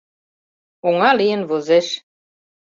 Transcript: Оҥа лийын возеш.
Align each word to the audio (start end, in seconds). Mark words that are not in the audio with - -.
Оҥа 0.87 1.11
лийын 1.19 1.41
возеш. 1.49 1.87